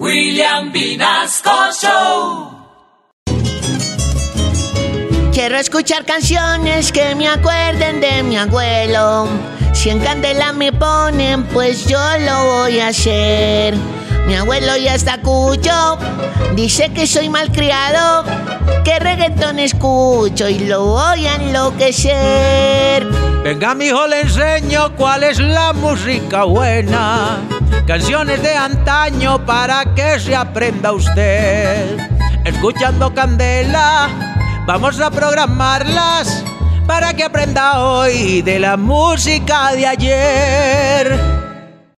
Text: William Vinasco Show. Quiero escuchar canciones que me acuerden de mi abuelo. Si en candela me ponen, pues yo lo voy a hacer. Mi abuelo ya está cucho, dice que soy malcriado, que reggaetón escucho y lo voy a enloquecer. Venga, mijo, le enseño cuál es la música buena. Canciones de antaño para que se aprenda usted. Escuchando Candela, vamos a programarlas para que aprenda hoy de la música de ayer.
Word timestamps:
William 0.00 0.72
Vinasco 0.72 1.70
Show. 1.80 2.50
Quiero 5.32 5.56
escuchar 5.56 6.04
canciones 6.04 6.90
que 6.90 7.14
me 7.14 7.28
acuerden 7.28 8.00
de 8.00 8.24
mi 8.24 8.36
abuelo. 8.36 9.28
Si 9.72 9.90
en 9.90 10.00
candela 10.00 10.52
me 10.52 10.72
ponen, 10.72 11.44
pues 11.44 11.86
yo 11.86 12.00
lo 12.18 12.44
voy 12.44 12.80
a 12.80 12.88
hacer. 12.88 13.76
Mi 14.26 14.34
abuelo 14.34 14.76
ya 14.76 14.96
está 14.96 15.20
cucho, 15.20 15.96
dice 16.56 16.92
que 16.92 17.06
soy 17.06 17.28
malcriado, 17.28 18.24
que 18.82 18.98
reggaetón 18.98 19.60
escucho 19.60 20.48
y 20.48 20.58
lo 20.60 20.86
voy 20.86 21.24
a 21.24 21.36
enloquecer. 21.36 23.06
Venga, 23.44 23.76
mijo, 23.76 24.08
le 24.08 24.22
enseño 24.22 24.96
cuál 24.96 25.22
es 25.22 25.38
la 25.38 25.72
música 25.72 26.42
buena. 26.42 27.38
Canciones 27.86 28.42
de 28.42 28.56
antaño 28.56 29.44
para 29.44 29.84
que 29.94 30.18
se 30.18 30.34
aprenda 30.34 30.92
usted. 30.92 31.98
Escuchando 32.44 33.12
Candela, 33.14 34.08
vamos 34.66 35.00
a 35.00 35.10
programarlas 35.10 36.44
para 36.86 37.14
que 37.14 37.24
aprenda 37.24 37.80
hoy 37.84 38.42
de 38.42 38.58
la 38.58 38.76
música 38.76 39.72
de 39.72 39.86
ayer. 39.86 41.33